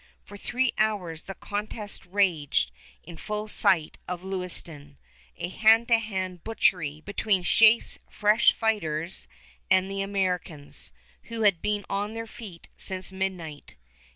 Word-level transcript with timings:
For 0.23 0.35
three 0.35 0.73
hours 0.79 1.21
the 1.21 1.35
contest 1.35 2.07
raged 2.07 2.71
in 3.03 3.17
full 3.17 3.47
sight 3.47 3.99
of 4.07 4.23
Lewiston, 4.23 4.97
a 5.37 5.47
hand 5.47 5.89
to 5.89 5.99
hand 5.99 6.43
butchery 6.43 7.01
between 7.01 7.43
Sheaffe's 7.43 7.99
fresh 8.09 8.51
fighters 8.51 9.27
and 9.69 9.91
the 9.91 10.01
Americans, 10.01 10.91
who 11.25 11.43
had 11.43 11.61
been 11.61 11.85
on 11.87 12.15
their 12.15 12.25
feet 12.25 12.67
since 12.75 13.11
midnight. 13.11 13.75